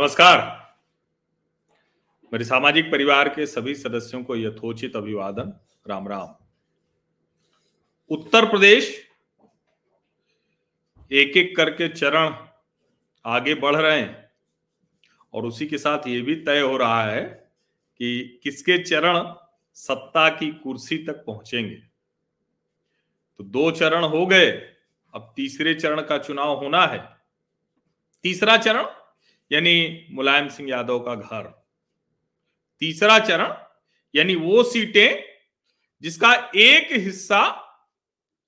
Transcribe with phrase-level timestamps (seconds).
[0.00, 0.38] नमस्कार।
[2.32, 5.52] मेरे सामाजिक परिवार के सभी सदस्यों को यथोचित अभिवादन।
[5.88, 6.28] राम राम।
[8.10, 9.08] उत्तर प्रदेश
[11.12, 12.34] एक एक करके चरण
[13.24, 14.30] आगे बढ़ रहे हैं
[15.34, 17.24] और उसी के साथ ये भी तय हो रहा है
[17.98, 19.34] कि किसके चरण
[19.74, 21.76] सत्ता की कुर्सी तक पहुँचेंगे।
[23.38, 24.50] तो दो चरण हो गए,
[25.14, 27.16] अब तीसरे चरण का चुनाव होना है।
[28.22, 28.86] तीसरा चरण
[29.52, 31.66] यानी मुलायम सिंह यादव का घर।
[32.80, 33.54] तीसरा चरण,
[34.14, 35.22] यानी वो सीटें
[36.02, 37.66] जिसका एक हिस्सा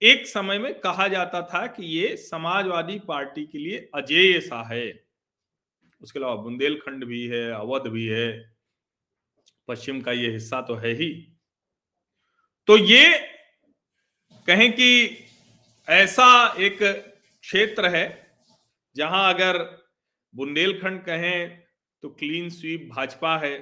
[0.02, 5.06] एक समय में कहा जाता था कि ये समाजवादी पार्टी के लिए अजेय सा है।
[6.01, 8.56] उसके अलावा बुंदेलखंड भी है, अवध भी है,
[9.69, 11.39] पश्चिम का ये हिस्सा तो है ही।
[12.66, 13.19] तो ये
[14.47, 15.19] कहें कि
[15.89, 16.78] ऐसा एक
[17.41, 18.34] क्षेत्र है
[18.97, 19.81] जहाँ अगर
[20.34, 21.58] बुंदेलखंड कहें
[22.02, 23.58] तो क्लीन स्वीप भाजपा है।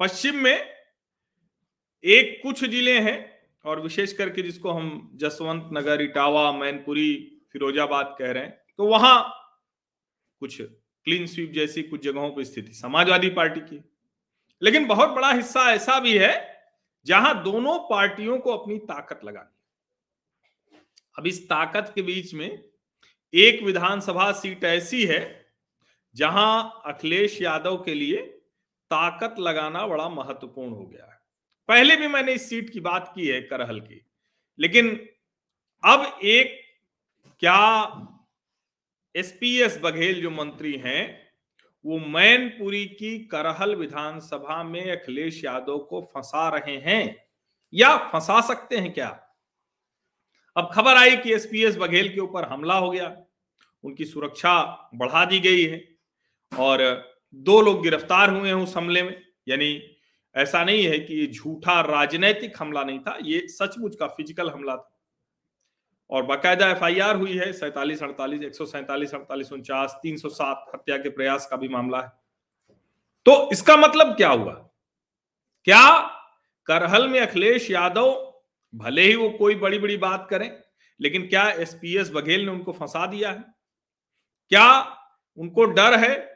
[0.00, 0.56] पश्चिम में
[2.04, 3.18] एक कुछ ज़िले हैं
[3.64, 9.36] और विशेष करके जिसको हम जसवंत नगर, इटावा, मैनपुरी, फिरोजाबाद कह रहे हैं तो वहाँ
[10.42, 13.82] कुछ क्लीन स्वीप जैसी कुछ जगहों पर स्थिति, समाजवादी पार्टी की।
[14.62, 16.32] लेकिन बहुत बड़ा हिस्सा ऐसा भी है
[17.06, 19.56] जहाँ दोनों पार्टियों को अपनी ताकत लगानी
[21.16, 22.48] अब इस ताकत के बीच में
[23.34, 25.20] एक विधानसभा सीट ऐसी है
[26.16, 28.22] जहाँ अखिलेश यादव के लिए
[28.90, 31.18] ताकत लगाना बड़ा महत्वपूर्ण हो गया है।
[31.68, 34.00] पहले भी मैंने इस सीट की बात की है करहल की,
[34.58, 34.88] लेकिन
[35.82, 36.58] अब एक
[37.42, 37.60] क्या
[39.14, 41.30] एसपीएस बघेल जो मंत्री हैं,
[41.84, 47.16] वो मैनपुरी की करहल विधानसभा में अखिलेश यादव को फंसा रहे हैं
[47.72, 49.08] या फंसा सकते हैं क्या?
[50.56, 53.16] अब खबर आई कि एसपीएस बघेल के ऊपर हमला हो गया,
[53.84, 55.78] उनकी सुरक्षा बढ़ा दी गई है।
[56.52, 56.82] और
[57.34, 59.16] दो लोग गिरफ़्तार हुए हैं उस हमले में।
[59.48, 59.96] यानी
[60.34, 64.76] ऐसा नहीं है कि ये झूठा राजनैतिक हमला नहीं था, ये सचमुच का फ़िज़िकल हमला
[64.76, 64.96] था।
[66.10, 70.64] और बाकायदा एफआईआर हुई है, सैतालीस अड़तालीस, एक सौ सैतालीस, अड़तालीस, उनचास, तीन सौ सात
[70.74, 72.12] हत्या के प्रयास का भी मामला है।
[73.24, 74.52] तो इसका मतलब क्या हुआ?
[75.64, 75.98] क्या
[76.66, 78.34] करहल में अखिलेश यादव,
[78.74, 80.50] भले ही वो कोई बड़ी बड़ी बात करें,
[81.00, 83.44] लेकिन क्या एसपीएस बघेल ने उनको फंसा दिया है?
[84.48, 84.96] क्या
[85.38, 86.29] उनको डर है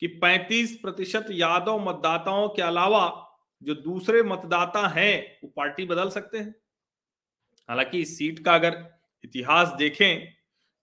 [0.00, 3.26] कि 35 प्रतिशत यादव मतदाताओं के अलावा
[3.62, 6.54] जो दूसरे मतदाता हैं, वो पार्टी बदल सकते हैं।
[7.68, 10.26] हालाँकि इस सीट का अगर इतिहास देखें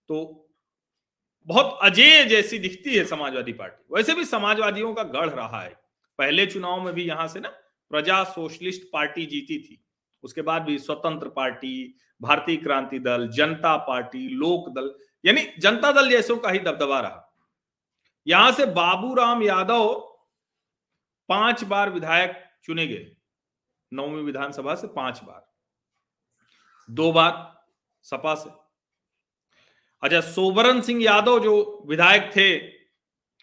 [0.09, 0.50] तो
[1.47, 5.69] बहुत अजेय जैसी दिखती है समाजवादी पार्टी। वैसे भी समाजवादियों का गढ़ रहा है।
[6.19, 7.50] पहले चुनाव में भी यहाँ से ना
[7.89, 9.85] प्रजा सोशलिस्ट पार्टी जीती थी।
[10.23, 14.94] उसके बाद भी स्वतंत्र पार्टी, भारतीय क्रांति दल, जनता पार्टी, लोक दल,
[15.25, 17.26] यानी जनता दल जैसों का ही दबदबा रहा।
[18.27, 19.93] यहाँ से बाबूराम यादव
[21.29, 23.11] पाँच बार विधायक चुने गए।
[23.91, 25.45] नौवीं विधानसभा से पाँच बार।
[26.89, 27.31] दो बार
[28.05, 28.49] सपा से।
[30.03, 32.57] अच्छा सोबरन सिंह यादव जो विधायक थे,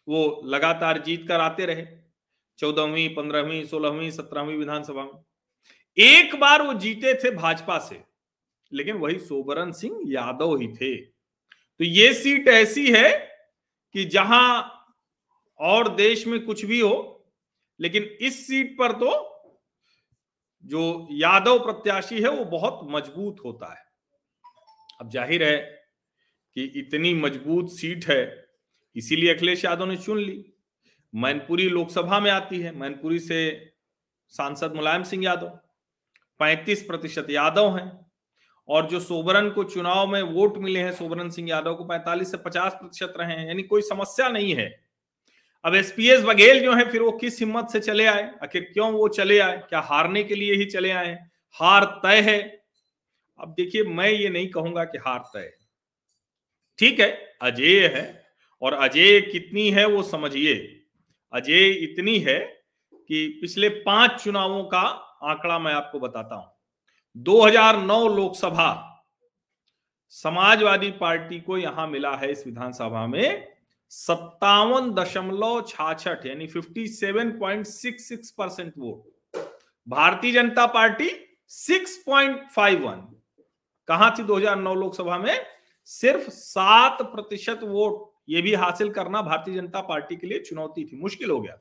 [0.08, 1.86] वो लगातार जीत कर आते रहे,
[2.58, 5.22] चौदहवीं, पंद्रहवीं, सोलहवीं, सत्रहवीं विधानसभा में।
[5.96, 8.02] एक बार वो जीते थे भाजपा से,
[8.72, 13.12] लेकिन वही सोबरन सिंह यादव ही थे। तो ये सीट ऐसी है
[13.94, 14.73] कि जहाँ
[15.60, 17.26] और देश में कुछ भी हो,
[17.80, 19.30] लेकिन इस सीट पर तो
[20.64, 23.82] जो यादव प्रत्याशी है, वो बहुत मज़बूत होता है।
[25.00, 25.56] अब ज़ाहिर है
[26.56, 28.46] कि इतनी मज़बूत सीट है,
[28.96, 30.44] इसीलिए अखिलेश यादव ने चुन ली।
[31.14, 33.72] मैनपुरी लोकसभा में आती है, मैनपुरी से
[34.28, 35.58] सांसद मुलायम सिंह यादव।
[36.40, 38.06] 35 प्रतिशत यादव हैं,
[38.68, 42.36] और जो सोबरन को चुनाव में वोट मिले हैं, सोबरन सिंह यादव को 45 से
[42.36, 44.83] 50 प्रतिशत रहे हैं, यानी कोई समस्या नहीं है।
[45.64, 46.92] अब एसपीएस बघेल जो है?
[46.92, 48.32] फिर वो किस हिम्मत से चले आए?
[48.42, 49.56] आखिर क्यों वो चले आए?
[49.68, 51.18] क्या हारने के लिए ही चले आए?
[51.52, 52.64] हार तय है।
[53.38, 55.56] अब देखिए, मैं ये नहीं कहूँगा कि हार तय है।
[56.78, 58.26] ठीक है, अजय है।
[58.62, 60.84] और अजय कितनी है वो समझिए।
[61.32, 62.38] अजय इतनी है
[63.08, 64.82] कि पिछले पाँच चुनावों का
[65.22, 66.52] आंकड़ा मैं आपको बताता हूँ।
[67.16, 68.90] 2009 लोकसभा
[70.08, 73.53] समाजवादी पार्टी को यहाँ मिला है इस विधानसभा में।
[73.92, 79.38] सत्तावन दशमलव छाछठ, यानी fifty seven point six six percent vote
[79.86, 81.10] Bharatiya Janata Party
[81.50, 83.06] six point five one
[83.88, 85.46] कहा थी 2009 लोकसभा में?
[85.88, 90.96] सिर्फ़ सात प्रतिशत वोट ये भी हासिल करना भारतीय जनता पार्टी के लिए चुनौती थी,
[90.96, 91.58] मुश्किल हो गया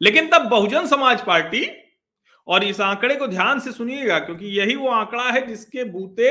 [0.00, 1.66] लेकिन तब बहुजन समाज पार्टी,
[2.46, 6.30] और इस आंकड़े को ध्यान से सुनिएगा, क्योंकि यही वो आंकड़ा है जिसके बूते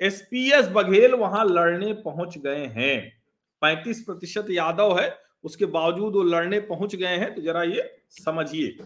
[0.00, 3.19] एसपीएस बघेल वहाँ लड़ने पहुँच गए हैं।
[3.62, 8.78] पैंतीस प्रतिशत यादव है, उसके बावजूद वो लड़ने पहुँच गए हैं तो जरा ये समझिए।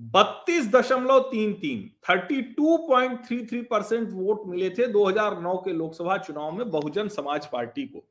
[0.00, 5.72] बत्तीस दशमलव तीन तीन thirty two point three three percent vote मिले थे 2009 के
[5.72, 8.04] लोकसभा चुनाव में बहुजन समाज पार्टी को।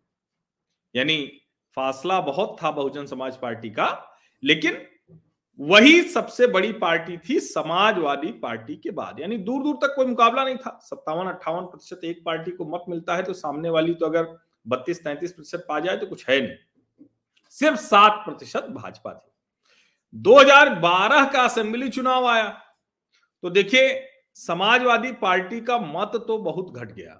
[0.95, 1.17] यानी
[1.77, 3.87] फासला बहुत था बहुजन समाज पार्टी का,
[4.43, 4.77] लेकिन
[5.59, 10.43] वही सबसे बड़ी पार्टी थी समाजवादी पार्टी के बाद। यानी दूर दूर तक कोई मुकाबला
[10.43, 14.05] नहीं था। सत्तावन अट्ठावन प्रतिशत एक पार्टी को मत मिलता है तो सामने वाली तो
[14.05, 17.05] अगर बत्तीस तैंतीस प्रतिशत पा जाए तो कुछ है नहीं।
[17.53, 19.31] सिर्फ़ सात प्रतिशत भाजपा थी।
[20.15, 22.47] 2012 का असेंबली चुनाव आया।
[23.43, 27.19] तो देखिए, समाजवादी पार्टी का मत तो बहुत घट गया।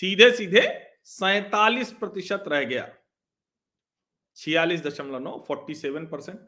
[0.00, 0.62] सीधे सीधे
[1.04, 2.88] सैतालीस प्रतिशत रह गया।
[4.36, 6.38] छियालीस दशमलव नौ फोर्टी सेवन परसेंट।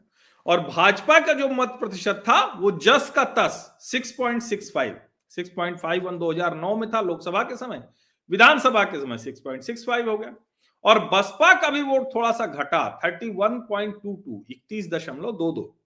[0.45, 4.99] और भाजपा का जो मत प्रतिशत था, वो जस का तस six point six five
[5.31, 7.83] six point five one दो हज़ार नौ में था लोकसभा के समय।
[8.29, 10.35] विधानसभा के समय सिक्स पॉइंट सिक्स फाइव हो गया।
[10.83, 15.31] और बसपा का भी वोट थोड़ा सा घटा thirty one point two two इकतीस दशमलव
[15.31, 15.79] दो दो।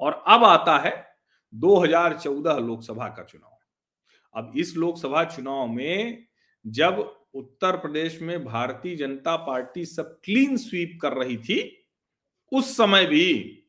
[0.00, 1.16] और अब आता है
[1.54, 3.58] 2014 लोकसभा का चुनाव।
[4.34, 6.26] अब इस लोकसभा चुनाव में
[6.66, 11.86] जब उत्तर प्रदेश में भारतीय जनता पार्टी सब क्लीन स्वीप कर रही थी,
[12.52, 13.62] उस समय भी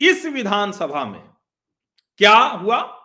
[0.00, 1.30] इस विधानसभा में
[2.18, 3.01] क्या हुआ?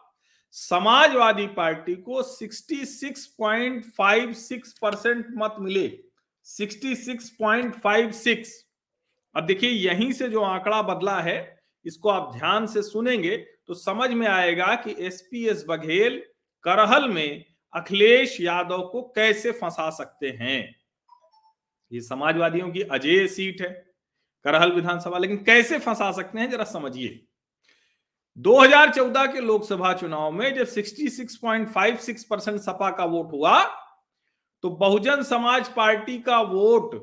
[0.58, 6.00] समाजवादी पार्टी को 66.56 परसेंट मत मिले।
[6.46, 8.48] 66.56
[9.36, 14.10] अब देखिए, यहीं से जो आंकड़ा बदला है, इसको आप ध्यान से सुनेंगे तो समझ
[14.10, 16.24] में आएगा कि एसपीएस बघेल
[16.64, 20.76] करहल में अखिलेश यादव को कैसे फंसा सकते हैं।
[21.92, 23.94] ये समाजवादियों की अजय सीट है,
[24.46, 27.27] करहल विधानसभा, लेकिन कैसे फंसा सकते हैं जरा समझिए।
[28.38, 33.64] 2014 के लोकसभा चुनाव में जब 66.56 परसेंट सपा का वोट हुआ
[34.64, 36.96] तो बहुजन समाज पार्टी का वोट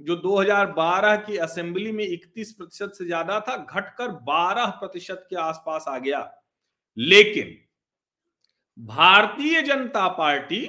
[0.00, 5.84] जो 2012 की असेंबली में 31 प्रतिशत से ज़्यादा था, घटकर 12 प्रतिशत के आसपास
[5.88, 6.20] आ गया।
[6.96, 7.56] लेकिन
[8.78, 10.66] भारतीय जनता पार्टी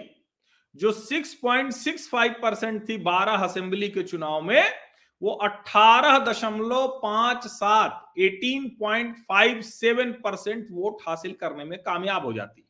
[0.76, 4.64] जो 6.65 परसेंट थी 12 असेंबली के चुनाव में
[5.24, 12.26] वो अठारह दशमलव पाँच सात, eighteen point five seven percent vote हासिल करने में कामयाब
[12.26, 12.68] हो जाती।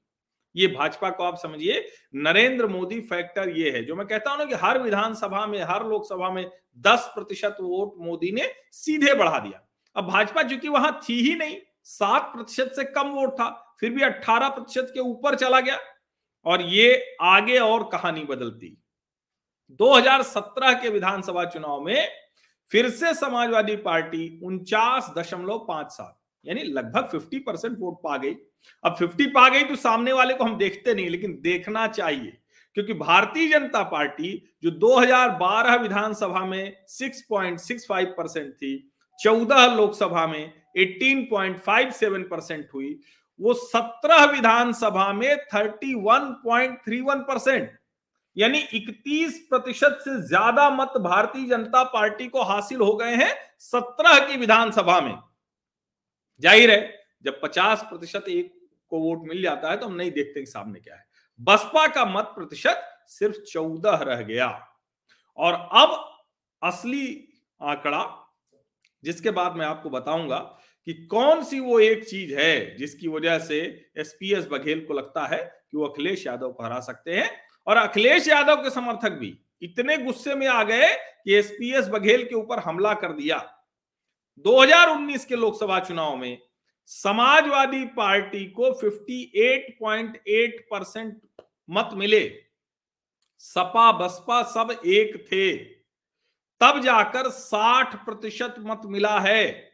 [0.55, 4.45] ये भाजपा को आप समझिए, नरेंद्र मोदी फैक्टर ये है, जो मैं कहता हूँ ना
[4.45, 9.61] कि हर विधानसभा में, हर लोकसभा में दस प्रतिशत वोट मोदी ने सीधे बढ़ा दिया।
[9.95, 14.01] अब भाजपा चूँकि वहाँ थी ही नहीं, सात प्रतिशत से कम वोट था, फिर भी
[14.01, 15.79] अट्ठारह प्रतिशत के ऊपर चला गया,
[16.45, 18.77] और ये आगे और कहानी बदलती।
[19.79, 22.22] 2017 के विधानसभा चुनाव में
[22.71, 28.35] फिर से समाजवादी पार्टी उनचास दशमलव पाँच सात यानी लगभग 50 परसेंट वोट पा गई।
[28.83, 32.31] अब 50 पा गई तो सामने वाले को हम देखते नहीं, लेकिन देखना चाहिए,
[32.77, 34.31] क्योंकि भारतीय जनता पार्टी
[34.63, 42.99] जो 2012 विधानसभा में 6.65 परसेंट थी 14 लोकसभा में 18.57 परसेंट हुई,
[43.39, 47.69] वो 17 विधानसभा में 31.31 परसेंट
[48.37, 54.19] यानी 31 प्रतिशत से ज़्यादा मत भारतीय जनता पार्टी को हासिल हो गए हैं 17
[54.27, 55.15] की विधानसभा में।
[56.41, 56.93] ज़ाहिर है,
[57.25, 58.53] जब 50 प्रतिशत एक
[58.91, 61.05] को वोट मिल जाता है तो हम नहीं देखते कि सामने क्या है।
[61.39, 64.47] बसपा का मत प्रतिशत सिर्फ़ चौदह रह गया।
[65.37, 65.99] और अब
[66.61, 67.07] असली
[67.61, 68.05] आंकड़ा,
[69.03, 70.37] जिसके बाद मैं आपको बताऊँगा
[70.87, 73.59] कि कौन सी वो एक चीज़ है जिसकी वजह से
[73.97, 77.29] एसपीएस बघेल को लगता है कि वो अखिलेश यादव को हरा सकते हैं।
[77.67, 82.35] और अखिलेश यादव के समर्थक भी इतने गुस्से में आ गए कि एसपीएस बघेल के
[82.35, 83.65] ऊपर हमला कर दिया।
[84.37, 86.41] 2019 के लोकसभा चुनाव में
[86.85, 91.21] समाजवादी पार्टी को 58.8 परसेंट
[91.69, 92.43] मत मिले।
[93.37, 95.57] सपा, बसपा सब एक थे।
[96.61, 99.73] तब जाकर 60 प्रतिशत मत मिला है।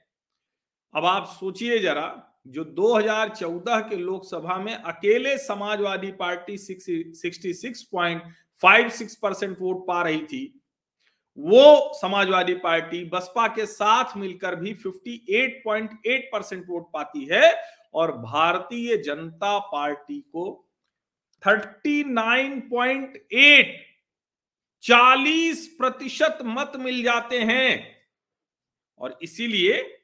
[0.96, 9.88] अब आप सोचिए जरा जो 2014 के लोकसभा में अकेले समाजवादी पार्टी 66.56 परसेंट वोट
[9.88, 10.62] पा रही थी।
[11.38, 17.56] वो समाजवादी पार्टी बसपा के साथ मिलकर भी 58.8 परसेंट वोट पाती है
[17.94, 20.70] और भारतीय जनता पार्टी को
[21.44, 23.66] 39.8
[24.82, 27.98] 40 प्रतिशत मत मिल जाते हैं।
[28.98, 29.99] और इसीलिए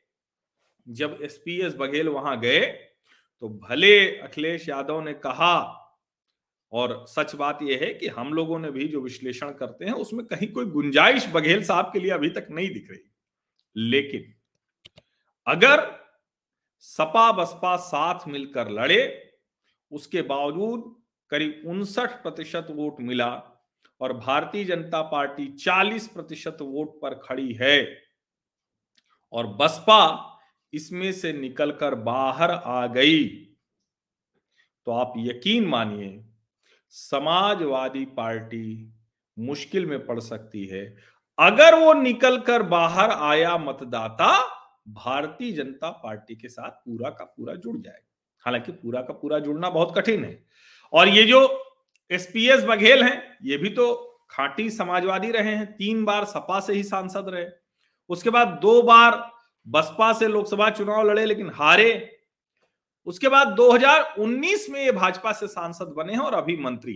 [0.87, 2.65] जब एसपीएस बघेल वहाँ गए
[3.41, 5.81] तो भले अखिलेश यादव ने कहा,
[6.71, 10.25] और सच बात यह है कि हम लोगों ने भी जो विश्लेषण करते हैं, उसमें
[10.25, 12.99] कहीं कोई गुंजाइश बघेल साहब के लिए अभी तक नहीं दिख रही।
[13.75, 14.33] लेकिन
[15.47, 15.83] अगर
[16.79, 19.31] सपा बसपा साथ मिलकर लड़े,
[19.91, 20.95] उसके बावजूद
[21.31, 23.31] करीब उनसठ प्रतिशत वोट मिला
[24.01, 28.01] और भारतीय जनता पार्टी 40 प्रतिशत वोट पर खड़ी है,
[29.33, 30.31] और बसपा
[30.75, 33.27] इसमें से निकलकर बाहर आ गई।
[34.85, 36.25] तो आप यकीन मानिए,
[36.89, 38.93] समाजवादी पार्टी
[39.39, 40.97] मुश्किल में पड़ सकती है।
[41.39, 44.55] अगर वो निकलकर बाहर आया मतदाता,
[44.87, 48.07] भारतीय जनता पार्टी के साथ पूरा का पूरा जुड़ जाएगा
[48.45, 50.45] हालाँकि पूरा का पूरा जुड़ना बहुत कठिन है।
[50.93, 51.63] और ये जो
[52.11, 56.83] एसपीएस बघेल हैं, ये भी तो खाटी समाजवादी रहे हैं, तीन बार सपा से ही
[56.83, 57.45] सांसद रहे।
[58.09, 59.34] उसके बाद दो बार
[59.67, 62.11] बसपा से लोकसभा चुनाव लड़े, लेकिन हारे।
[63.07, 66.93] उसके बाद 2019 में ये भाजपा से सांसद बने हैं और अभी मंत्री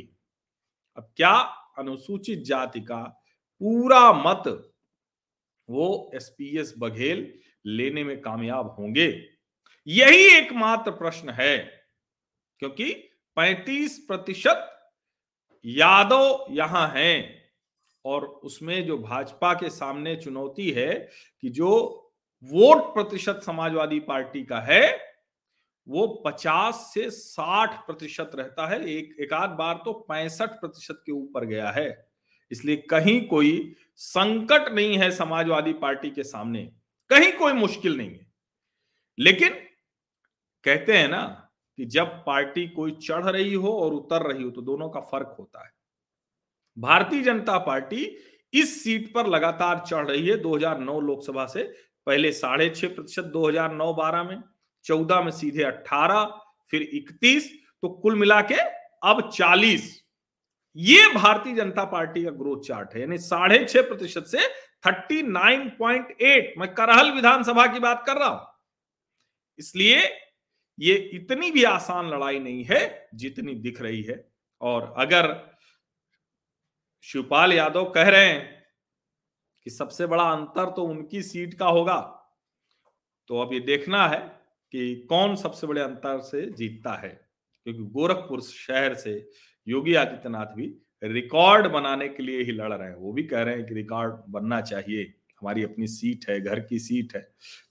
[0.97, 1.33] अब क्या
[1.77, 3.03] अनुसूचित जाति का
[3.61, 4.43] पूरा मत
[5.69, 7.33] वो एसपीएस बघेल
[7.65, 9.07] लेने में कामयाब होंगे?
[9.87, 11.57] यही एकमात्र प्रश्न है,
[12.61, 12.91] क्योंकि
[13.37, 14.65] 35 प्रतिशत
[15.65, 17.43] यादव यहाँ हैं
[18.05, 20.93] और उसमें जो भाजपा के सामने चुनौती है
[21.43, 22.08] कि जो
[22.43, 24.99] वोट प्रतिशत समाजवादी पार्टी का है,
[25.87, 31.11] वो 50 से 60 प्रतिशत रहता है। एक एक आध बार तो पैंसठ प्रतिशत के
[31.11, 32.09] ऊपर गया है।
[32.51, 36.71] इसलिए कहीं कोई संकट नहीं है समाजवादी पार्टी के सामने।
[37.09, 38.27] कहीं कोई मुश्किल नहीं है।
[39.19, 39.49] लेकिन
[40.63, 44.61] कहते हैं ना कि जब पार्टी कोई चढ़ रही हो और उतर रही हो तो
[44.61, 45.71] दोनों का फ़र्क होता है।
[46.77, 48.17] भारतीय जनता पार्टी
[48.53, 53.47] इस सीट पर लगातार चढ़ रही है। 2009 लोकसभा से पहले साढ़े छह प्रतिशत दो
[53.47, 54.41] हज़ार नौ बारह में,
[54.85, 56.23] चौदह में सीधे अट्ठारह,
[56.69, 57.51] फिर इकतीस
[57.83, 58.55] तो कुल मिला के
[59.03, 59.95] अब चालीस।
[60.75, 64.47] ये भारतीय जनता पार्टी का ग्रोथ चार्ट है, यानी साढ़े छह प्रतिशत से
[64.87, 68.47] थर्टी नाइन पॉइंट एट। मैं करहल विधानसभा की बात कर रहा हूँ।
[69.59, 69.97] इसलिए
[70.77, 74.23] ये इतनी भी आसान लड़ाई नहीं है जितनी दिख रही है।
[74.61, 75.27] और अगर
[77.05, 78.58] शिवपाल यादव कह रहे हैं
[79.65, 81.99] कि सबसे बड़ा अंतर तो उनकी सीट का होगा।
[83.29, 84.19] तो अब ये देखना है
[84.73, 87.09] कि कौन सबसे बड़े अंतर से जीतता है,
[87.67, 89.29] क्योंकि गोरखपुर शहर से
[89.67, 90.73] योगी आदित्यनाथ भी
[91.03, 94.15] रिकॉर्ड बनाने के लिए ही लड़ रहे हैं। वो भी कह रहे हैं कि रिकॉर्ड
[94.29, 95.03] बनना चाहिए।
[95.41, 97.21] हमारी अपनी सीट है, घर की सीट है।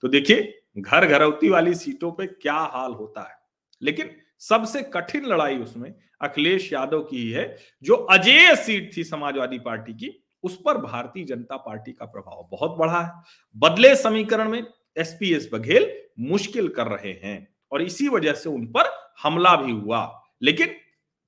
[0.02, 3.36] तो देखिए घर घरौती वाली सीटों पे क्या हाल होता है।
[3.82, 9.58] लेकिन सबसे कठिन लड़ाई उसमें अखिलेश यादव की ही है, जो अजेय सीट थी समाजवादी
[9.58, 10.10] पार्टी की।
[10.42, 13.22] उस पर भारतीय जनता पार्टी का प्रभाव बहुत बढ़ा है।
[13.56, 14.66] बदले समीकरण में
[14.96, 20.22] एसपीएस बघेल मुश्किल कर रहे हैं और इसी वजह से उन पर हमला भी हुआ।
[20.42, 20.68] लेकिन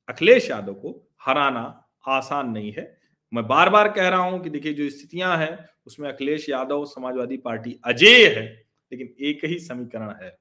[0.09, 3.00] अखिलेश यादव को हराना आसान नहीं है।
[3.35, 7.37] मैं बार बार कह रहा हूँ कि देखिए, जो स्थितियाँ हैं, उसमें अखिलेश यादव समाजवादी
[7.37, 10.38] पार्टी अजय है, लेकिन एक ही समीकरण है।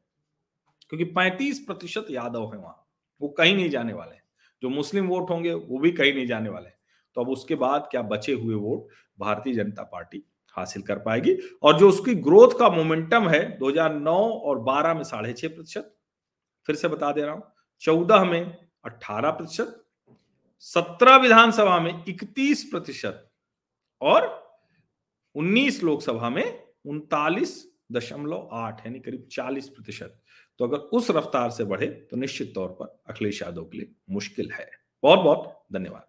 [0.89, 2.87] क्योंकि 35 प्रतिशत यादव है वहाँ,
[3.21, 4.15] वो कहीं नहीं जाने वाले
[4.61, 6.78] जो मुस्लिम वोट होंगे, वो भी कहीं नहीं जाने वाले
[7.19, 8.87] तो अब उसके बाद क्या बचे हुए वोट
[9.19, 10.23] भारतीय जनता पार्टी
[10.57, 11.35] हासिल कर पाएगी?
[11.63, 15.95] और जो उसकी ग्रोथ का मोमेंटम है 2009 और 12 में साढ़े छह प्रतिशत,
[16.67, 17.43] फिर से बता दे रहा हूँ,
[17.81, 19.85] चौदह में अट्ठारह प्रतिशत,
[20.59, 23.29] सत्रह विधानसभा में इकतीस प्रतिशत
[24.01, 24.27] और
[25.35, 30.21] उन्नीस लोकसभा में उनतालीस दशमलव आठ, यानी करीब चालीस प्रतिशत।
[30.59, 34.51] तो अगर उस रफ्तार से बढ़े तो निश्चित तौर पर अखिलेश यादव के लिए मुश्किल
[34.51, 34.69] है।
[35.03, 36.08] बहुत बहुत धन्यवाद।